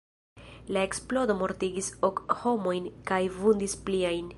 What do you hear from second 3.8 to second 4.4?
pliajn.